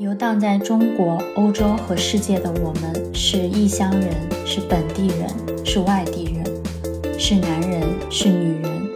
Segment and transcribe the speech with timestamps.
[0.00, 4.10] 游荡在中国、欧洲和世界的我们，是异乡人，
[4.46, 5.28] 是本地人，
[5.62, 8.88] 是外地人，是男人，是女人，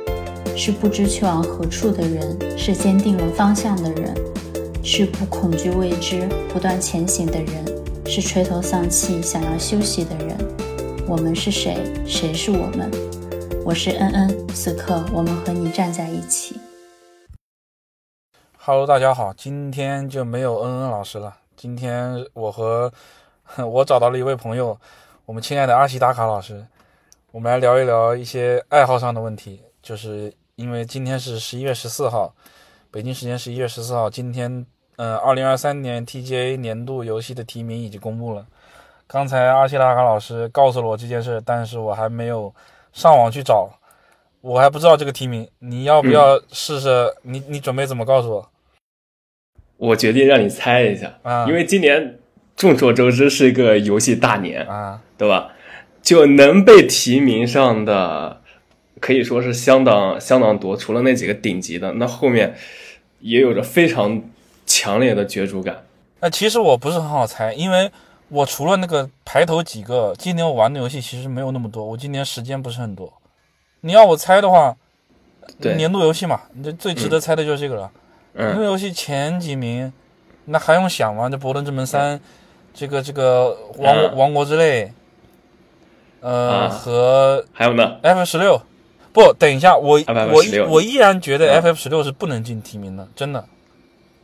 [0.56, 4.14] 是不知去往何处的人，是坚定了方向的人，
[4.82, 7.46] 是不恐惧未知、不断前行的人，
[8.06, 10.34] 是垂头丧气、想要休息的人。
[11.06, 11.76] 我们是谁？
[12.06, 12.90] 谁是我们？
[13.62, 16.53] 我是恩恩，此刻我们和你站在一起。
[18.66, 21.36] Hello，大家好，今天就没有恩恩老师了。
[21.54, 22.90] 今天我和
[23.60, 24.74] 我找到了一位朋友，
[25.26, 26.66] 我们亲爱的阿西达卡老师，
[27.30, 29.60] 我们来聊一聊一些爱好上的问题。
[29.82, 32.34] 就是因为今天是十一月十四号，
[32.90, 34.64] 北京时间十一月十四号，今天
[34.96, 38.46] 呃，二零二三年 TGA 年度游戏的提名已经公布了。
[39.06, 42.50] 刚才阿西达卡老师告诉了我这件事，但是我还没有
[42.94, 43.68] 上网去找，
[44.40, 45.46] 我还不知道这个提名。
[45.58, 47.14] 你要不要试试？
[47.20, 48.50] 你你准备怎么告诉我？
[49.88, 52.18] 我决定让你猜一下，啊因为今年
[52.56, 55.52] 众所周知是一个游戏大年，啊，对吧？
[56.02, 58.40] 就能被提名上的，
[59.00, 60.76] 可以说是相当相当多。
[60.76, 62.54] 除了那几个顶级的，那后面
[63.20, 64.22] 也有着非常
[64.66, 65.84] 强烈的角逐感。
[66.20, 67.90] 那其实我不是很好猜，因为
[68.28, 73.12] 我除了那个排头几个，今年我玩的游戏其实没有那么多，我今年时间不是很多。
[73.80, 74.76] 你要我猜的话，
[75.60, 77.90] 对年度游戏嘛，你这最值得猜的就是这个了。
[78.34, 79.92] 年度嗯，游戏前几名，
[80.46, 81.28] 那还用想吗？
[81.28, 82.18] 这《博伦之门三》
[82.74, 84.92] 这个这个王、嗯王国之泪，
[86.20, 88.60] 呃、啊和还有呢，F 十六。
[89.12, 93.44] 不，等一下，我我我依然觉得嗯 FF 十六是不能进提名的，真的。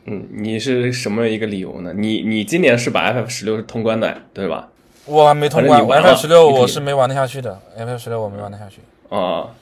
[0.03, 1.93] 嗯，你是什么一个理由呢？
[1.95, 4.67] 你你今年是把 FF 十六是通关的，对吧？
[5.05, 8.81] 我还没通关反正你玩了，FF 十六我是没玩得下去的，FF 十六我没玩得下去。
[9.09, 9.60] 啊、f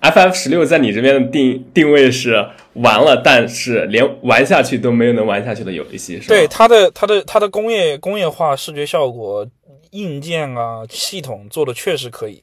[0.00, 6.26] f 十六在你这边的定定位是玩了，但是连玩下去都没有能玩下去的游戏，是吧？
[6.28, 9.46] 对它的它的它的工业工业化视觉效果、
[9.90, 12.42] 硬件啊系统做的确实可以，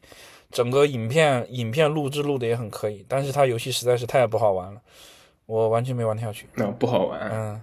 [0.51, 4.81] 整个影片影片录制录的也很可以，但是它游戏实在是太不好玩了，
[5.45, 6.47] 我完全没玩得下去。
[6.55, 7.61] 那、不好玩，嗯，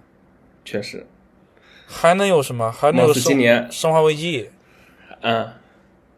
[0.65, 1.05] 确实。
[1.85, 2.71] 还能有什么？
[2.71, 4.49] 还能有今年，生化危机？
[5.19, 5.43] 嗯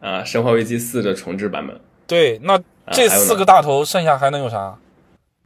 [0.00, 4.76] 啊，《生化危机四》的重置版本，对，那这四个大头剩下还能有啥？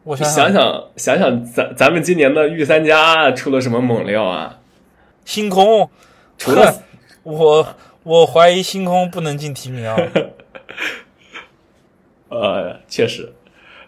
[0.05, 0.53] 我你想想
[0.97, 4.59] 想想想，咱咱们今年的御三家出了什么猛料啊？
[5.25, 5.91] 星空，
[6.39, 6.83] 除了
[7.23, 9.97] 我我怀疑星空不能进提名啊。
[12.31, 13.33] 呃，确实，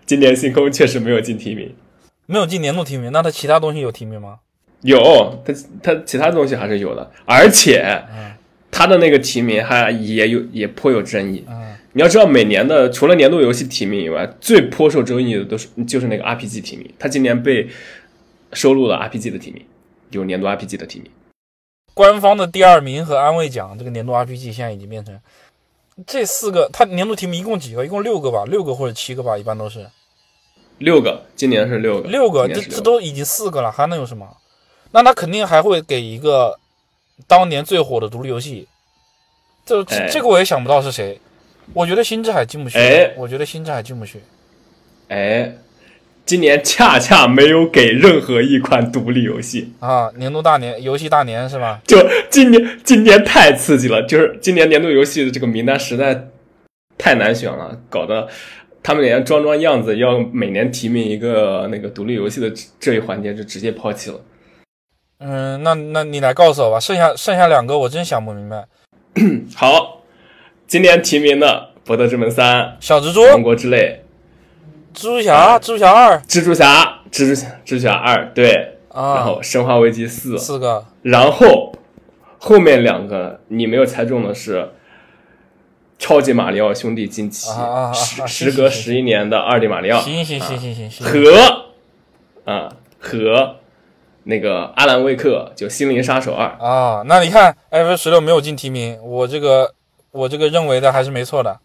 [0.04, 1.74] 今年星空确实没有进提名，
[2.26, 4.40] 没有进年度提名，那他其他东西有提名吗？
[4.82, 8.32] 有他他其他东西还是有的，而且嗯
[8.70, 11.44] 它的那个提名还也有也颇有争议。
[11.48, 16.88] 嗯，你要知道，每年的除了年度游戏提名以外，最颇受争议的都是就是那个 RPG 提名。
[16.98, 17.68] 它今年被
[18.52, 19.64] 收录了 RPG 的提名，
[20.10, 21.10] 有年度 RPG 的提名。
[21.92, 25.20] 官方的第二名和安慰奖，这个年度 RPG 现在已经变成
[26.06, 27.84] 这四个，它年度提名一共几个？
[27.84, 29.84] 一共六个吧，六个或者七个吧，一般都是
[30.78, 34.36] 六个，今年是六个，六个，这这都已经四个了，还能有什么？
[34.92, 36.58] 那他肯定还会给一个
[37.26, 38.68] 当年最火的独立游戏，
[39.66, 41.20] 这这哎这个我也想不到是谁。
[41.72, 44.20] 我觉得星之海进不去，哎我觉得星之海进不去。
[45.08, 45.52] 哎，
[46.24, 51.80] 今年恰恰没有给任何一款独立游戏，啊，年度大年游戏大年是吧？
[51.86, 51.98] 就
[52.30, 56.28] 今年今年太刺激了，就是今年年度游戏的这个名单实在
[56.96, 58.28] 太难选了，搞得
[58.82, 64.20] 他们连装装样子要每年提名一个那个独立游戏的这这一环节就直接抛弃了。
[65.18, 68.64] 嗯，那那你来告诉我吧，剩下剩下两个我真想不明白。
[69.54, 69.99] 好，
[70.70, 74.04] 今年提名的《博德之门三》小蜘蛛、《王国之泪
[74.94, 80.84] 蜘蛛侠、蜘蛛侠二》》、《蜘蛛侠》、《蜘蛛侠》、《蜘蛛侠二》对，啊，然后《生化危机四》，四个。
[81.02, 81.72] 然后
[82.38, 84.58] 后面两个你没有猜中的是
[85.98, 87.50] 《超级马里奥兄弟近期
[87.92, 91.64] 时时隔十一年的二 D 马里奥，行行行行行行，和
[92.44, 92.68] 啊
[93.00, 93.56] 和
[94.22, 99.74] 那个阿兰威克就《心灵杀手二》啊，那你看 F 十六没有进提名，我这个
[100.12, 101.60] 我这个认为的还是没错的。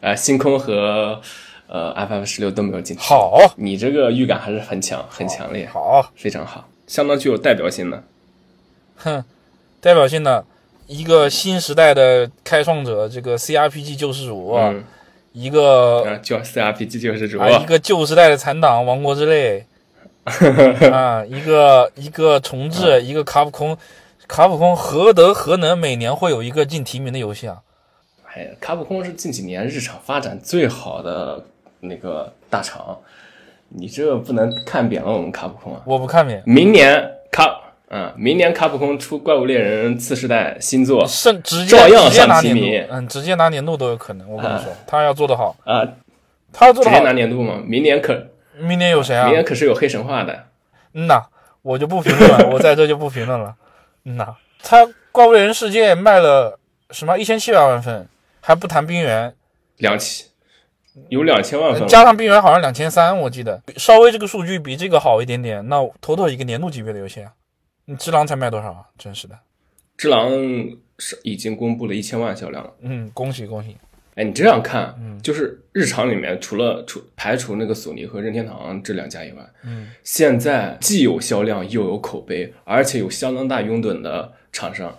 [0.00, 1.20] 啊，星空和
[1.66, 2.96] 呃 FF 十六都没有进。
[2.98, 8.04] 好，你这个预感还是很强，很强烈，好，非常好，相当具有代表性的。
[8.96, 9.24] 哼，
[9.80, 10.44] 代表性的
[10.86, 14.84] 一个新时代的开创者，这个 CRPG 救世主，嗯，
[15.32, 19.66] 一个啊，叫 CRPG 救世主，啊，一个旧时代的残党，王国之泪，
[20.92, 23.76] 啊，一个一个重置，一个卡普空，
[24.28, 27.58] 卡普空何德何能每年会有一个进提名的游戏啊？
[28.34, 31.42] 哎，卡普空是近几年日常发展最好的
[31.80, 32.98] 那个大厂，
[33.68, 35.80] 你这不能看扁了我们卡普空啊！
[35.86, 44.28] 我不看扁，明年卡嗯，明年卡普空出《怪物猎人》次世代新作甚直接照样拿提名度，嗯，直接拿年度都有可能。
[44.28, 45.86] 我跟你说，他要做得好，啊，
[46.52, 47.62] 他要做得好直接拿，年度嘛。
[47.64, 48.26] 明年可
[48.58, 49.36] 明年有谁啊明？
[49.36, 50.44] 年可是有黑神话的，
[50.94, 51.22] 嗯呐，
[51.62, 53.54] 我就不评论了，我在这就不评论了。
[54.06, 56.58] 嗯呐，他《怪物猎人世界》卖了
[56.90, 58.08] 什么一千七百万份，
[58.40, 59.34] 还不谈冰原，
[59.78, 60.26] 两千
[61.08, 67.32] 有两千万份，加上冰原好像两千三，我记得稍微这个数据比这个好一点点，那妥妥一个年度级别的游戏啊。
[67.86, 68.84] 你只狼才卖多少啊？
[68.96, 69.36] 真是的，
[69.96, 70.30] 只狼
[70.98, 72.70] 是已经公布了一千万销量了。
[72.80, 73.76] 嗯，恭喜恭喜。
[74.16, 84.96] 哎，你这样看，嗯就是日常里面除了除排除那个索尼和任天堂这两家以外，嗯，现在既有销量又有口碑，而且有相当大拥趸的厂商，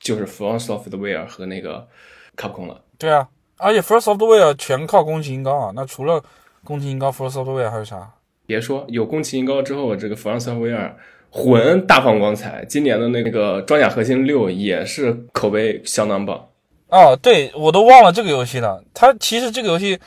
[0.00, 1.86] 就是 From Software 和那个
[2.34, 2.80] 卡普空了。
[2.98, 3.28] 对啊，
[3.58, 5.72] 而且 First Software 全靠宫崎英高啊。
[5.74, 6.22] 那除了
[6.64, 8.14] 宫崎英高，From Software 还有啥？
[8.46, 10.92] 别说有宫崎英高之后，这个 From Software
[11.30, 16.48] 魂大放光彩，今年的那个装甲核心六也是口碑相当棒。
[16.88, 18.82] 哦，对我都忘了这个游戏了。
[18.94, 19.98] 它其实这个游戏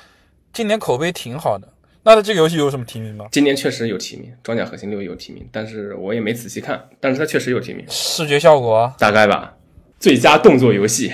[0.53, 1.67] 今年口碑挺好的。
[2.01, 3.25] 那它这个游戏有什么提名吗？
[3.29, 7.85] 今年确实有提名，装甲核心六有提名，但是我也没仔细看，但是它确实有提名。
[7.89, 9.53] 视觉效果啊，大概吧，
[9.99, 11.11] 最佳动作游戏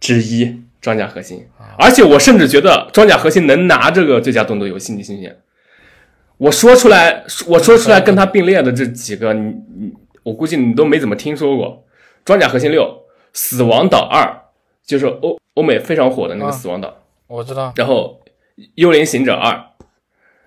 [0.00, 0.46] 之一
[0.80, 1.46] 《装甲核心》，
[1.76, 5.30] 而且我甚至觉得《装甲核心》能拿这个最佳动作游戏，你信不信？
[6.38, 9.92] 我说出来，我说出来跟它并列的这几个，你你，
[10.22, 11.66] 我估计你都没怎么听说过，
[12.24, 12.82] 《装甲核心六》
[13.34, 14.22] 《死亡岛二》，
[14.88, 16.88] 就是欧欧美非常火的那个《啊死亡岛》
[17.26, 17.74] 我知道。
[17.76, 18.18] 然后
[18.76, 19.52] 《幽灵行者二》，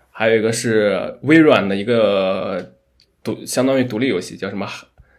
[0.10, 2.74] 还有一个是微软的一个
[3.24, 4.68] 独相当于独立游戏，叫什么？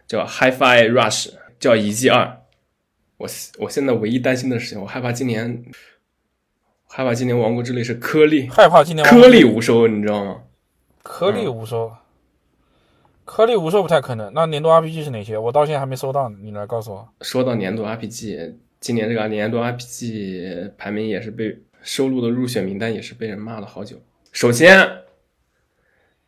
[0.05, 2.25] 叫 HiFi Rush，叫《遗迹二》。
[3.15, 3.27] 我
[3.59, 5.63] 我现在唯一担心的事情，我害怕今年，
[6.89, 10.41] 害怕今年《王国之泪》是颗粒害怕今年颗粒无收，你知道吗？
[11.01, 11.93] 颗粒无收，
[13.23, 14.33] 颗粒无收不太可能。
[14.33, 15.37] 那年度 RPG 是哪些？
[15.37, 17.07] 我到现在还没收到呢，你来告诉我。
[17.21, 24.03] 说到年度 RPG，今年这个年度 RPG 排名也是被收录的入选名单也是被人骂了好久。
[24.33, 25.03] 首先，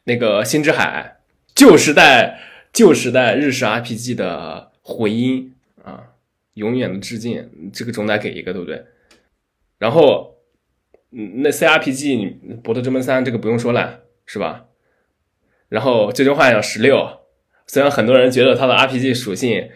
[0.06, 1.18] 那个《星之海》
[1.54, 2.40] 旧时代
[2.72, 5.54] 旧时代日式 RPG 的回音
[5.84, 6.14] 啊，
[6.54, 8.86] 永远的致敬，这个总得给一个，对不对？
[9.78, 10.38] 然后，
[11.12, 14.68] 嗯，那 CRPG 你《博德之门三》这个不用说了，是吧？
[15.68, 16.96] 然后《最终幻想十六》，
[17.68, 19.70] 虽然很多人觉得它的 RPG 属性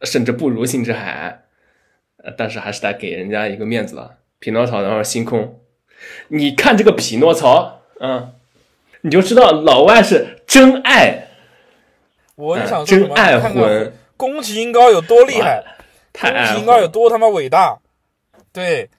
[0.00, 1.44] 甚至不如星之海，
[2.36, 4.18] 但是还是得给人家一个面子的。
[4.40, 5.60] 匹诺曹，然后星空，
[6.28, 8.32] 你看这个匹诺曹，嗯，
[9.00, 11.28] 你就知道老外是真爱，
[12.36, 12.86] 我就想说？
[12.86, 15.64] 真爱魂，宫崎英高有多厉害，
[16.12, 16.86] 太爱宫崎英高有。
[16.86, 17.80] 多他妈伟大。
[18.52, 18.90] 对，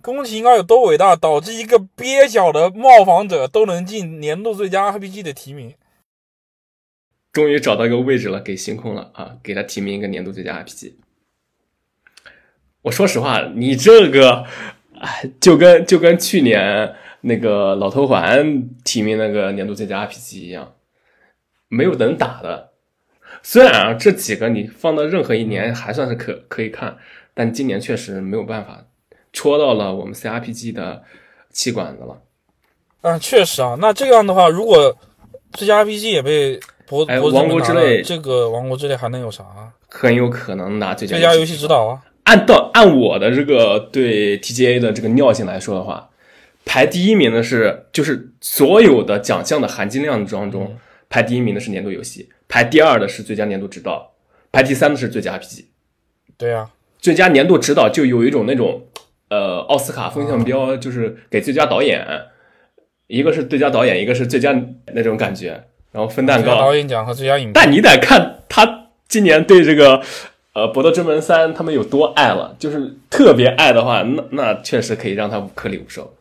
[0.00, 5.74] 宫崎英高有多伟大，导致一个蹩脚的冒访者都能进年度最佳 RPG 的提名。
[7.32, 9.36] 终于找到一个位置了，给星空了啊！
[9.42, 10.92] 给他提名一个年度最佳 RPG。
[12.84, 14.44] 我说实话，你这个，
[15.00, 20.74] 哎，就跟就跟去年那个老头环提名那个年度最佳 RPG 一样，
[21.68, 22.72] 没有能打的。
[23.42, 26.98] 虽然啊，这几个你放到任何一年还算是可可以看，
[27.32, 28.84] 但今年确实没有办法，
[29.32, 31.02] 戳到了我们 CRPG 的
[31.50, 32.20] 气管子了。
[33.00, 33.76] 嗯，确实啊。
[33.80, 34.94] 那这样的话，如果
[35.52, 39.72] 最佳 RPG 也被博哎博子王国之泪这个王国之泪还能有啥啊？
[39.88, 42.02] 很有可能拿最佳最佳游戏指导啊。
[42.24, 46.10] 按到按我的这个对 TGA 的这个尿性来说的话，
[46.64, 50.76] 排第一名的是就是所有的奖项的含金量当中，
[51.08, 54.12] 排第一名的是年度游戏，排第二的是最佳年度指导，
[54.50, 55.66] 排第三的是最佳 RPG。
[56.36, 58.88] 对啊，最佳年度指导就有一种那种
[59.28, 62.04] 呃奥斯卡风向标，就是给最佳导演，
[63.06, 64.58] 一个是最佳导演，一个是最佳
[64.94, 66.44] 那种感觉，然后分蛋糕。
[66.44, 67.52] 最佳导演奖和最佳影片。
[67.52, 70.02] 但你得看他今年对这个
[70.54, 76.12] 呃《博德之门三》他们有多爱了，就是特别爱的话，那那确实可以让他颗粒无收。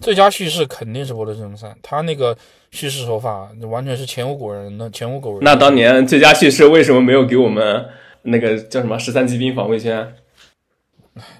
[0.00, 2.36] 最佳叙事肯定是《博德之门三》，他那个
[2.70, 5.40] 叙事手法完全是前无古人的，前无古人。
[5.42, 7.88] 那当年最佳叙事为什么没有给我们
[8.22, 10.14] 那个叫什么十三级兵防卫圈？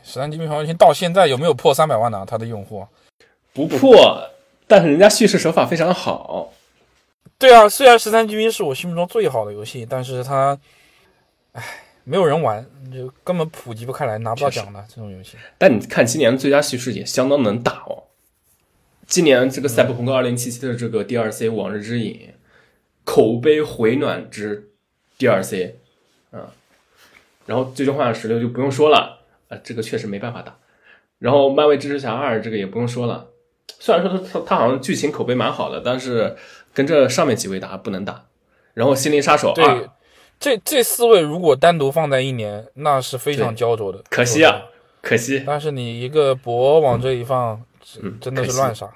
[0.02, 2.24] 十三级兵防卫圈到现在有没有破三百万呢？
[2.26, 2.84] 他的用户？
[3.52, 4.20] 不破，
[4.66, 6.52] 但是人家叙事手法非常好。
[7.38, 10.58] 对啊，虽然十三级兵是我心目中最好的游戏，但是它，
[11.52, 11.62] 唉，
[12.08, 15.36] 没有人玩，就根本普及不开来，拿不到奖的这种游戏。
[15.58, 18.04] 但你看今年最佳叙事也相当能打哦。
[19.06, 20.36] 今年这个《赛博朋克2077》
[20.68, 22.14] 的这个 DLC《往日之影》，
[23.04, 24.70] 口碑回暖之
[25.18, 25.74] DLC，
[26.32, 26.46] 嗯，
[27.44, 30.56] 然后《最终幻想十六》就不用说了，啊，这个确实没办法打。
[31.18, 33.28] 然后《漫威蜘蛛侠二》这个也不用说了，
[33.78, 36.36] 虽然说它它它好像剧情口碑蛮好的，但是
[36.72, 38.24] 跟这上面几位打不能打。
[38.72, 39.88] 然后《心灵杀手二》对
[40.40, 44.02] 这这四位如果单独放在一年，那是非常焦灼的。
[44.08, 44.62] 可惜啊，
[45.02, 45.42] 可惜。
[45.46, 47.62] 但是你一个博往这一放，
[48.02, 48.88] 嗯，真的是乱杀。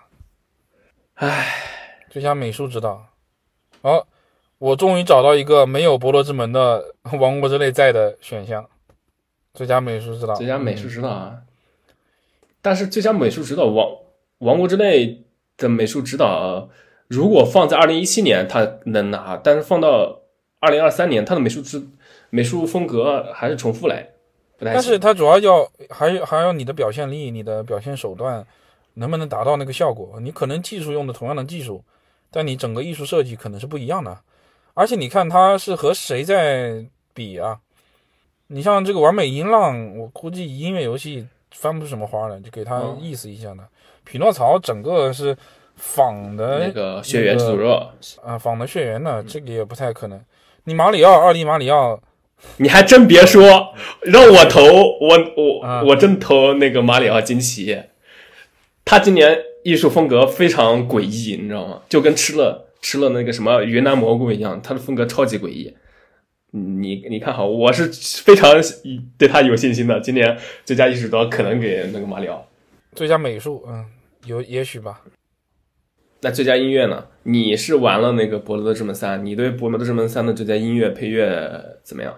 [1.14, 1.54] 唉，
[2.10, 3.06] 最佳美术指导，
[3.82, 4.06] 好，
[4.58, 8.68] 我终于找到一个没有《博罗之门》的《王国之泪》在的选项，
[9.52, 10.34] 最佳美术指导。
[10.34, 11.38] 最佳美术嗯指导啊。
[12.60, 13.88] 但是最佳美术指导王
[14.38, 15.24] 王国之泪
[15.56, 16.70] 的美术指导，
[17.08, 20.21] 如果放在二零一七年，他能拿；但是放到
[20.62, 21.82] 二零二三年，他的美术指
[22.30, 24.08] 美术风格还是重复来，
[24.56, 24.74] 不太。
[24.74, 28.46] 但是他主要要还有还有你的表现力、你的表现手段
[28.94, 30.20] 能不能达到那个效果？
[30.20, 31.82] 你可能技术用的同样的技术，
[32.30, 34.16] 但你整个艺术设计可能是不一样的。
[34.74, 37.58] 而且你看他是和谁在比啊？
[38.46, 43.66] 你像这个完美音浪，我估计音乐游戏翻不出什么花来，就给它嗯意思一下呢。
[44.04, 45.36] 匹诺曹整个是
[45.74, 47.90] 仿的那个血缘诅咒，
[48.22, 50.24] 啊，仿的血缘呢，这个也不太可能。
[50.64, 52.00] 你马里奥，奥利马里奥，
[52.58, 57.82] 你还真别说，让我投我我、啊我真投那个马里奥惊奇，
[58.84, 61.82] 他今年艺术风格非常诡异，你知道吗？
[61.88, 65.76] 就跟吃了吃了那个什么云南蘑菇一样，他的风格超级诡异。
[66.52, 67.86] 你你看好，我是
[68.22, 68.54] 非常
[69.18, 69.98] 对他有信心的。
[70.00, 72.46] 今年最佳艺术刀可能给那个马里奥。
[72.94, 73.84] 最佳美术，嗯，
[74.26, 75.00] 有也许吧。
[76.24, 77.08] 那最佳音乐呢？
[77.24, 82.12] 你是玩了那个《伯乐的之门三》，你对《伯乐的之门三》的最佳音乐配乐怎么样？《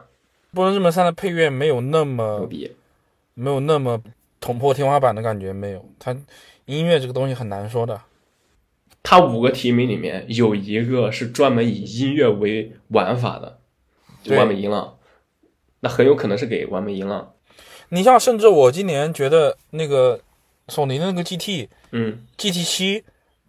[0.55, 2.71] 伯乐之门三》的配乐没有那牛么逼！
[3.33, 4.03] 没有那么
[4.41, 5.83] 捅破天花板的感觉，没有。
[5.99, 6.15] 它
[6.67, 7.99] 音乐这个东西很难说的。
[9.03, 13.59] 它五个提名里面有一个是专门以音乐为玩法的，
[14.23, 14.99] 就完美音浪，
[15.81, 17.33] 那很有可能是给完美音浪。
[17.89, 20.21] 你像，甚至我今年觉得那个
[20.69, 23.05] 索尼的那个 GT 嗯，GT 七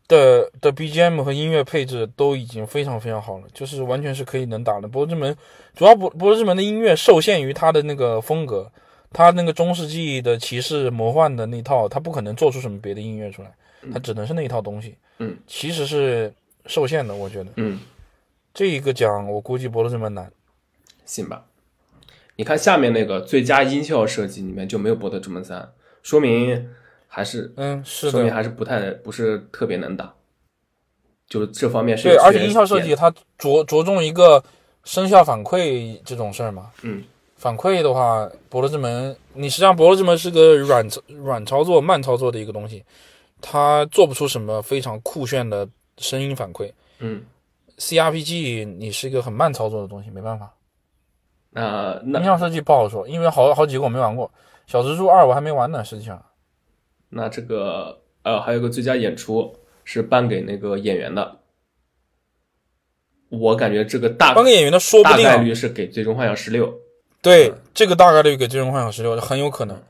[0.07, 4.87] 的的 BGM 和音乐配置都已经非常非常好了，就是完全是可以能打的。
[4.87, 5.35] 波罗之门
[5.75, 8.71] 主要波波罗之门的音乐受限于它的那个风格，
[9.11, 13.51] 它那个中世纪的骑士魔幻的那套，它不可能做出什么别的音乐出来，
[13.91, 14.95] 它只能是那一套东西。
[15.19, 16.33] 嗯，其实是
[16.65, 17.79] 受限的，我觉得嗯，
[18.53, 20.31] 这一个奖我估计波罗之门难。
[21.05, 21.45] 信吧。
[22.37, 25.61] 你看下面那个最佳音效设计里面就没有《博德之门三》，
[26.03, 26.69] 说明
[27.15, 30.13] 还是嗯，是说明的，还是不太不是特别能打，
[31.29, 34.43] 就是这方面是对，而且音效设计它着着重一个
[34.83, 36.69] 声效反馈这种事儿嘛。
[36.81, 37.01] 嗯，
[37.37, 42.83] 反馈的话，伯乐之门，你实际上伯乐之门是个软软操作、慢操作的一个东西，
[43.39, 45.65] 它做不出什么非常酷炫的
[45.99, 46.69] 声音反馈。
[46.99, 47.23] 嗯
[47.77, 50.53] ，CRPG 你是一个很慢操作的东西，没办法。
[51.51, 54.29] 那那音效设计不好说，因为好好几个我没玩过，
[54.67, 56.21] 小蜘蛛二我还没玩呢，实际上。
[57.09, 61.39] 那这个呃还有个最佳演出是颁给那个演员的，
[63.29, 66.67] 我感觉这个大颁给演员的说不大定、啊概，率是给《最终幻想十六》。
[67.21, 69.81] 对，这个大概率给《最终幻想十六》很有可能，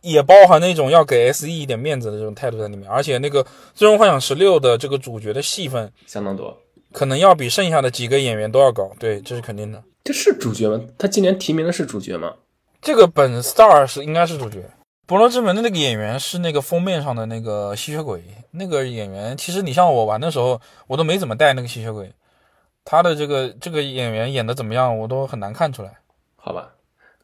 [0.00, 2.88] 也包含那种要给 SE 一点面子的这种态度在里面。
[2.88, 3.42] 而且那个
[3.74, 6.56] 《最终幻想十六》的这个主角的戏份，相当多。
[6.92, 8.90] 可能要比剩下的几个演员都要高。
[8.98, 9.82] 对，这是肯定的。
[10.04, 10.80] 这是主角吗？
[10.96, 12.34] 他今年提名的是主角吗？
[12.80, 14.60] 这个本 star 是应该是主角。
[15.08, 22.12] 《伯乐之门》的那个演员是那个封面上的那个吸血鬼，那个演员其实你像我玩的时候，我都没怎么带那个吸血鬼，
[22.84, 25.96] 他的这个这个演员演的怎么样，我都很难看出来。
[26.36, 26.74] 好吧，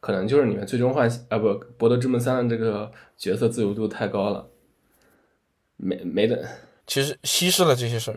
[0.00, 4.46] 可能就是你们最终幻啊不《博德之门三》的这个角色自由度太高了，
[5.76, 6.42] 没没的。
[6.86, 8.16] 其实稀释了这些事儿。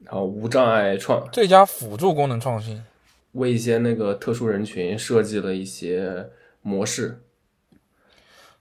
[0.00, 1.24] 然后无障碍创。
[1.30, 2.82] 最佳辅助功能创新，
[3.30, 6.28] 为一些那个特殊人群设计了一些
[6.62, 7.22] 模式，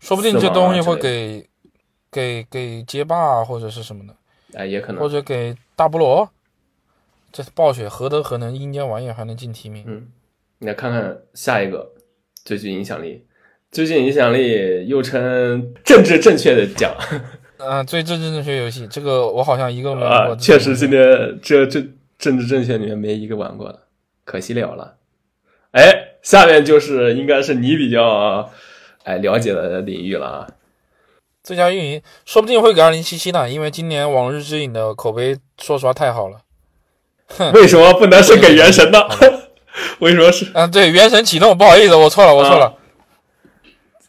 [0.01, 1.47] 说不定这东西会给
[2.11, 4.13] 给给街霸啊或者是什么的，
[4.53, 6.29] 哎，也可能或者给大菠萝。
[7.31, 9.85] 这暴雪何德何能，阴间玩意儿还能进提名？
[9.87, 10.07] 嗯，
[10.59, 11.93] 你来看看下一个
[12.43, 13.23] 最具影响力，
[13.71, 16.93] 最具影响力又称政治正确的奖
[17.57, 20.33] 啊、最政治正确游戏，这个我好像一个没玩过。
[20.33, 21.79] 啊，确实今天这这
[22.17, 23.83] 政治正确里面没一个玩过的，
[24.25, 24.97] 可惜了了。
[25.71, 28.51] 哎，下面就是应该是你比较
[29.03, 30.47] 哎了解的领域了啊。
[31.43, 36.37] 最佳运营，说不定会给二零七七呢，因为今年《往日之影》的口碑说实话太好了。
[37.53, 38.99] 为什么不能是给原神呢？
[39.99, 42.75] 为什么是嗯、对，原神启动，不好意思，我错了，我错了。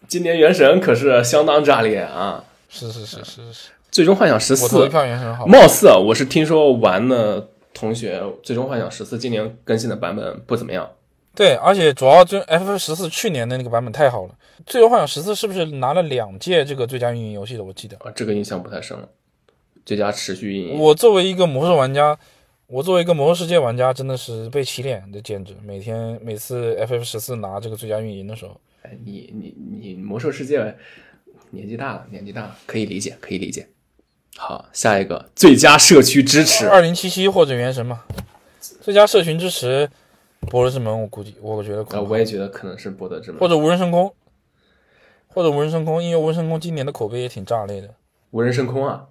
[0.08, 2.44] 今年原神可是相当炸裂啊！
[2.68, 5.46] 是是是是是，最终幻想十四，票原神好。
[5.46, 10.90] 貌似啊，我是听说玩的同学，最终幻想十四今年更新的版本不怎么样。
[11.35, 14.31] 对，而且主要就 F 十四去年的那个版本太好了，
[14.67, 17.65] 《最终幻想十四》是不是拿了两届这个最佳运营游戏的？
[17.65, 17.97] 我记得。
[17.99, 19.09] 啊，这个印象不太深了。
[19.85, 22.17] 最佳持续运营，我作为一个魔兽玩家，
[22.67, 30.77] 我作为一个魔兽世界玩家，真的是被洗脸，的简直每天每次 FF 十四拿这个最佳运营的时候，哎，你你你魔兽世界
[31.51, 33.67] 年纪大了，年纪大了，可以理解，可以理解。
[34.37, 38.05] 好，下一个最佳社区支持，二零七七或者原神嘛，
[38.81, 39.91] 最佳社群支持，
[40.49, 44.12] 博德之门，我估计我觉得可呃，能我也觉得可能是博德之门或者无人升空，
[45.28, 47.94] 或者无人升空，因为无人升空今年的口碑也挺炸裂的。
[48.30, 49.06] 无人升空啊，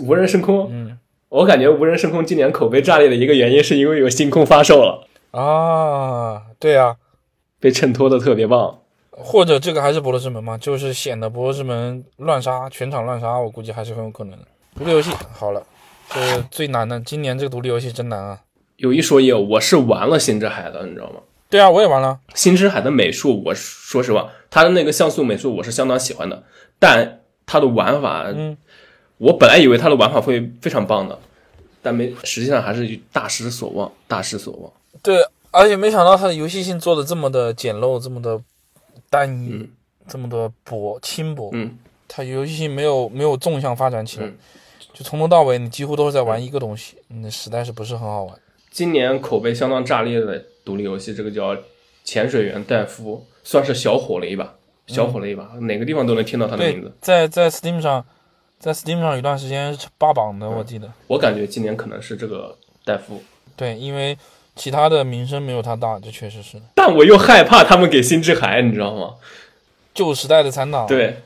[0.00, 6.96] 无人升空，嗯我感觉无人升空今年口碑炸裂的一个原因，是因为有星空发售了，啊，对啊，
[7.60, 8.78] 被衬托的特别棒。
[9.10, 14.46] 或者这个还是博德之门嘛，就是显得博德之门乱杀，全场乱杀，我估计还是很有可能的。
[14.76, 15.60] 独立游戏好了，
[16.10, 18.40] 这个最难的，今年这个独立游戏真难啊。
[18.78, 21.20] 有一说一，我是玩了星之海的，你知道吗？
[21.50, 26.44] 对啊，我也玩了，星之海的美术，我说实话，它的那个像素美术我是相当喜欢的，
[26.78, 28.56] 但它的玩法，嗯，
[29.16, 31.18] 我本来以为它的玩法会非常棒的，
[31.82, 34.72] 但没，实际上还是大失所望，大失所望。
[35.02, 35.18] 对，
[35.50, 38.40] 而且没想到它的游戏性做的这么的简陋，这么的
[39.10, 39.68] 单一，嗯
[40.06, 44.36] 这么的薄轻薄，嗯，它游戏性没有没有纵向发展起来，嗯
[44.92, 48.38] 就从头到尾你几乎都是在玩一个东西，那实在是不是很好玩。
[48.78, 51.52] 今年口碑相当炸裂的独立游戏，这个叫
[52.04, 54.54] 《潜水员戴夫》，算是小火了一把，
[54.86, 58.06] 小火了一把，哪个地方都能听到他的名字。，在在 Steam 上，
[58.60, 60.88] 在 Steam 上有一段时间是霸榜的，我记得。
[61.08, 63.20] 我感觉今年可能是这个戴夫，
[63.56, 64.16] 对，因为
[64.54, 69.14] 其他的名声没有他大，这确实是但我又害怕他们给新之海，你知道吗？
[69.92, 71.16] 旧时代的残党。，对，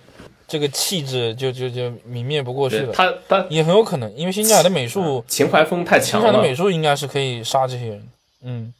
[0.52, 2.92] 这个气质就就就泯灭不过去了。
[2.92, 6.54] 他他也很有可能，因为新海的美术，情怀风太强了新海的美。
[6.54, 8.06] 术应该是可以杀这些人。
[8.42, 8.74] 嗯，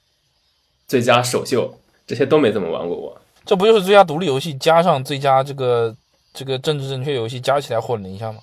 [0.86, 1.74] 最佳首秀
[2.06, 3.18] 这些都没怎么玩过我。
[3.46, 5.96] 这不就是最佳独立游戏加上最佳这个
[6.34, 8.40] 这个政治正确游戏加起来混了一下吗？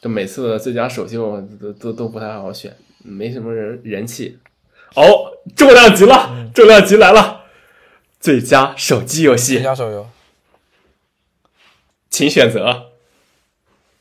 [0.00, 4.38] 这每次的最佳首秀都都都不太好选，没什么人人气。
[4.94, 5.02] 哦，
[5.56, 7.40] 重量级了，重量级来了！
[8.20, 10.06] 最佳手机游戏最戏，佳手游，
[12.10, 12.90] 请选择，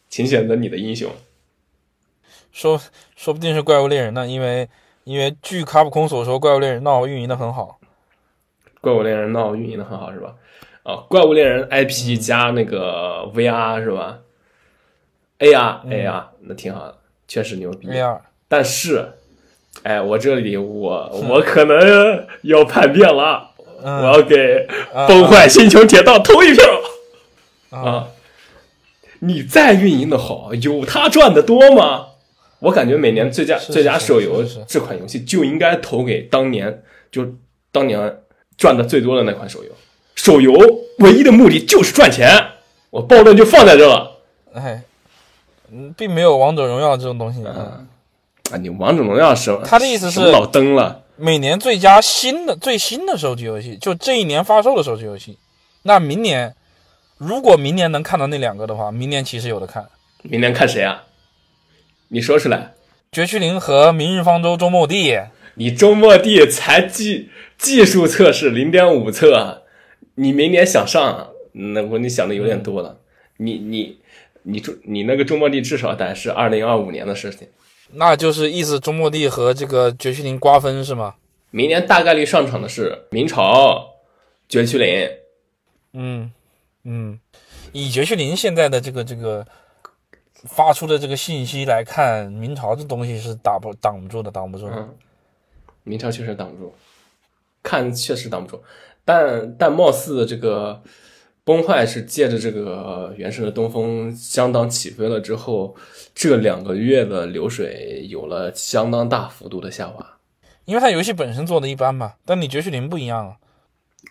[0.10, 1.12] 请选择你的英雄。
[2.52, 2.82] 说
[3.15, 4.67] 说不定是怪物猎人呢，因为
[5.04, 7.80] 因为据卡普空所说，怪物猎人闹运营的很好。
[8.82, 10.36] 怪物猎人闹运营的很好是吧？
[10.84, 14.20] 啊，怪物猎人 IP 加那个 VR 是吧
[15.39, 17.88] ？AR、AR 那挺好的，确实牛逼。
[17.89, 19.13] VR 但是，
[19.84, 26.80] 哎，我这里我我可能要叛变了，我嗯要给啊崩坏星球铁道投一票啊
[27.69, 28.08] 啊！
[29.19, 32.08] 你再运营的好，有他赚的多吗？
[32.60, 37.36] 我感觉每年最佳最佳手游这款游戏就应该投给当年就
[37.71, 38.19] 当年
[38.58, 39.69] 赚的最多的那款手游。
[40.15, 40.51] 手游
[40.99, 42.30] 唯一的目的就是赚钱，
[42.89, 44.19] 我暴论就放在这了。
[44.53, 44.82] 哎，
[45.71, 47.41] 嗯，并没有王者荣耀这种东西。
[47.43, 47.88] 嗯
[48.51, 51.03] 啊，你王者荣耀是他的意思是老登了。
[51.15, 55.38] 每年最佳新的最新的手机游戏，就这一年发售的手机游戏。
[55.84, 56.56] 那明年，
[57.17, 59.88] 如果明年能看到那两个的话，明年其实有的看。
[60.21, 61.03] 明年看谁啊？
[62.10, 62.73] 你说出来。
[63.12, 65.17] 绝区零和明日方舟周末地，
[65.56, 69.63] 你周末地才技技术测试零点五测，
[70.15, 72.99] 你明年想上，那我你想的有点多了。
[73.38, 73.97] 你你
[74.43, 77.47] 你周你那个周末地至少得是二零二五年的事情，
[77.93, 81.15] 那就是意思周末地和这个绝区零瓜分是吗？
[81.49, 83.88] 明年大概率上场的是明朝、
[84.49, 85.10] 绝区零。
[85.93, 86.32] 嗯
[86.89, 87.19] 嗯，
[87.73, 89.45] 以绝区零现在的这个这个
[90.45, 94.76] 发出的这个信息来看，明朝这东西是打不挡不住的，挡不住的。
[94.78, 94.95] 嗯，
[95.84, 96.73] 明朝确实挡不住，
[97.62, 98.63] 看确实挡不住，
[99.04, 100.82] 但但貌似这个
[101.43, 105.76] 崩坏是借着这个原神的东风相当起飞了之后，
[106.15, 110.17] 这两个月的流水有了相当大幅度的下滑。
[110.63, 113.36] 因为它游戏本身做的一般嘛，但你绝区零不一样啊。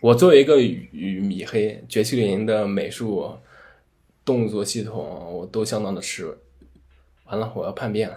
[0.01, 3.37] 我作为一个与米黑绝区零的美术、
[4.25, 6.37] 动作系统，我都相当的吃。
[7.25, 8.17] 完了，我要叛变了。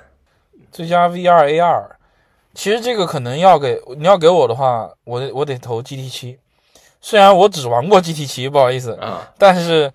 [0.71, 1.89] 最佳 VR AR，
[2.53, 6.37] 其实这个可能要给你要给我的话，我得我得投 GT 七。
[7.01, 9.91] 虽然我只玩过 GT 七，不好意思，啊，但是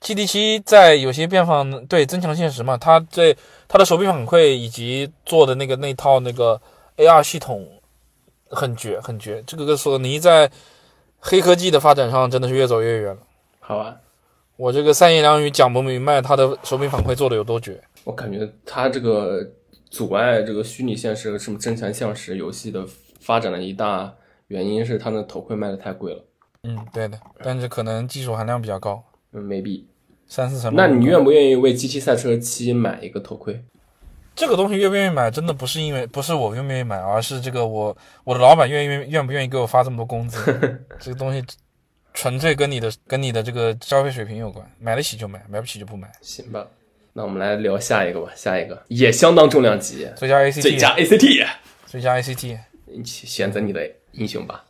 [0.00, 3.36] GT 七在有些变放对增强现实嘛，它对
[3.68, 6.60] 它的手柄反馈以及做的那个那套那个
[6.96, 7.68] AR 系统
[8.48, 9.42] 很绝很绝。
[9.46, 10.50] 这个跟索尼在
[11.20, 13.20] 黑科技的发展上真的是越走越远了。
[13.60, 14.00] 好吧，
[14.56, 17.80] 我这个三言两语讲不明白它的手柄反馈做的有多绝。
[18.04, 19.46] 我感觉它这个
[19.90, 22.86] 阻碍这个虚拟现实和什么真强现实游戏的
[23.20, 24.14] 发展的一大
[24.46, 26.24] 原因是它的头盔卖的太贵了。
[26.62, 29.86] 嗯，对的，但是可能技术含量比较高，嗯，没必。
[30.26, 30.74] 三四成。
[30.74, 33.64] 那你愿不愿意为《机器赛车七》买一个头盔？
[34.38, 40.40] 这个东西愿不愿意买，真的不是因为不是我愿不愿意买，而是这个我我的老板愿意愿不愿意给我发这么多工资。
[41.00, 41.44] 这个东西
[42.14, 46.08] 纯粹跟你的跟你的这个消费水平有关，买得起就买，买不起就不买。
[46.20, 46.64] 行吧，
[47.14, 51.48] 那我们来聊下一个吧，下一个也相当重量级，最佳 ACT，最佳 ACT，
[51.86, 52.58] 最佳 ACT。
[52.84, 54.64] 你选择你的英雄吧。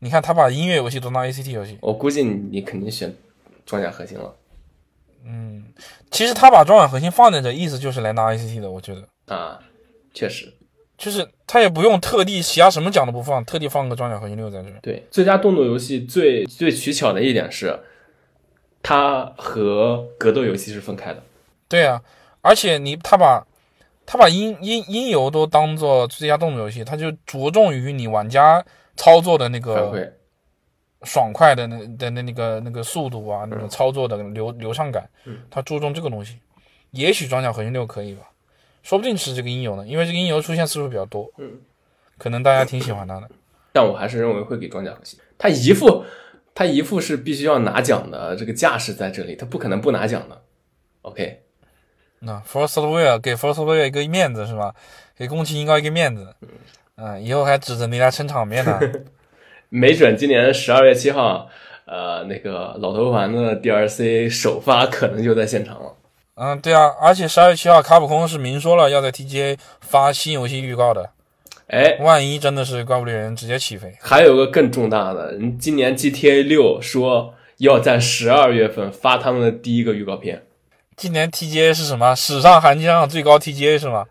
[0.00, 3.14] 你看他把音乐游戏都当 ACT 游戏，我估计你你肯定选
[3.64, 4.34] 装甲核心了
[5.24, 5.64] 嗯，
[6.10, 9.34] 其实他把装甲核心放在这，意思就是来拿 ICT 的，我觉得。
[9.34, 9.58] 啊，
[10.12, 10.52] 确实。
[10.96, 14.78] 就是他也不用特地其他什么奖都不放，特地放个装甲核心六在这儿。
[14.80, 17.76] 对，最佳动作游戏最最取巧的一点是，
[18.80, 21.20] 它和格斗游戏是分开的。
[21.68, 22.00] 对啊，
[22.42, 23.44] 而且你他把
[24.06, 30.12] 他把音音音游都当做最佳动作游戏，他就着重于你玩家操作的那反个馈，
[31.04, 36.38] 爽快的那的那那个那个速度啊，那种操作的流流畅感嗯，他注重这个东西。
[36.90, 38.22] 也许装甲核心六可以吧，
[38.82, 41.50] 说不定是这个音游呢，因为这个音游出现次数比较多，嗯，
[42.16, 43.28] 可能大家挺喜欢它的。
[43.72, 45.18] 但我还是认为会给装甲核心。
[45.36, 46.04] 他一副
[46.54, 50.40] 他一副是必须要拿奖的这个架势在这里，他不可能不拿奖的。
[51.02, 51.42] OK，
[52.20, 54.72] 那 First Software 给 First Software 一个面子是吧？
[55.16, 56.32] 给宫崎英高一个面子，
[56.96, 58.80] 嗯，以后还指着你来撑场面呢。
[59.68, 61.48] 没准今年十二月七号，
[61.86, 65.94] 呃，那个老头环的 DLC 首发可能就在现场了。
[66.36, 71.10] 嗯，对啊，而且十二月七号，卡普空是明说了要在 TGA 发新游戏预告的。
[71.68, 80.42] 哎，万一真的是怪物猎人直接起飞，还有个更重大的，今年 GTA 六说要在十二月份发他们的第一个预告片，
[80.96, 82.14] 今年 TGA 是什么？
[82.14, 84.04] 史上含金量最高 TGA 是吗？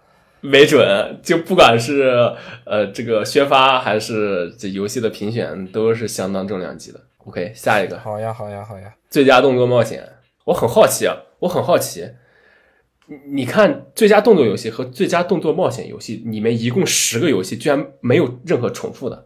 [0.45, 6.99] 没准就不管是呃这个宣发还是这游戏的评选，都是相当重量级的。
[7.25, 8.93] OK，下一个好呀，好呀，好呀。
[9.09, 10.03] 最佳动作冒险，
[10.43, 12.09] 我很好奇啊，我很好奇，
[13.05, 19.25] 你你看最佳动作游戏和最佳动作冒险游戏里面一共十个游戏，居然没有任何重复的。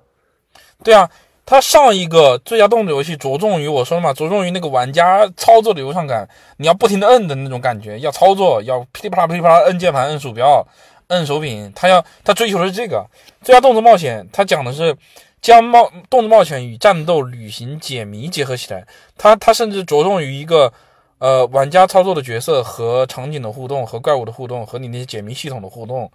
[0.84, 1.10] 对啊，
[1.48, 10.64] 它上一个最佳动作游戏着重于我说了嘛，着重于那个玩家操作的流畅感，你要不停的摁的那种感觉，要操作，要噼里啪啦噼里啪啦摁键盘、摁鼠标、
[11.08, 13.06] 摁手柄，他要他追求的是这个。
[13.42, 14.96] 最佳动作冒险，他讲的是
[15.42, 18.86] 将冒动作冒险与战斗、旅行、解谜结合起来，
[19.18, 20.72] 他他甚至着重于一个。
[21.20, 26.12] 呃，玩家操作的角色和场景的互动，和怪物的互动，和你那些解谜系统的互动，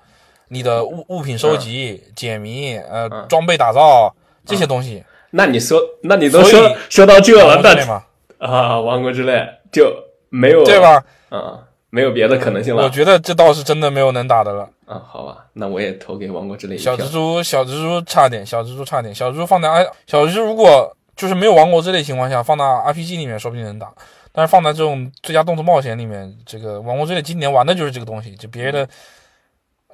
[0.47, 4.15] 你的物物品收集、解谜，呃，嗯装备打造
[4.47, 8.05] 这些东西，那你说，那你都说说到这了，那对吗？
[8.39, 9.93] 啊，王国之泪就
[10.29, 10.79] 没有对？
[10.79, 11.05] 吧？
[11.31, 11.59] 啊，
[11.95, 12.83] 没有别的可能性了。
[12.83, 14.67] 我觉得这倒是真的没有能打的了。
[14.87, 17.11] 啊，好吧，那我也投给王国之泪小蜘。
[17.13, 23.93] 蛛，小蜘蛛差点，小蜘蛛差点，小蜘蛛放在 I，小蜘蛛如果就是没有王国之类情况下，放到 RPG 里面说不定能打，
[24.33, 28.89] 但是放在这种最佳动作冒险里面，这个王国之泪今年玩的就是这个东西，就别的。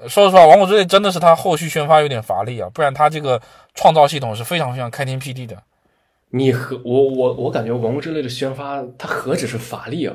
[0.01, 3.43] 呃说实话，王国之泪真的是他后续宣发有点乏力啊，不然他这个
[3.75, 5.61] 创造系统是非常非常开天辟地的。
[6.31, 10.15] 你和我我我感觉王国之泪的宣发，它何止是乏力啊，